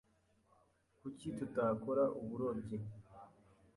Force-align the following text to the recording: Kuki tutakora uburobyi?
Kuki 0.99 1.27
tutakora 1.37 2.03
uburobyi? 2.19 2.77